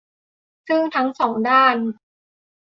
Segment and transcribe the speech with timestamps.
[0.67, 1.75] ซึ่งทั้งสองด้าน